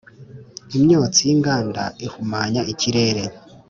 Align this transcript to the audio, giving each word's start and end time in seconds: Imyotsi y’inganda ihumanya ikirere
Imyotsi 0.77 1.21
y’inganda 1.27 1.83
ihumanya 2.05 2.61
ikirere 2.71 3.23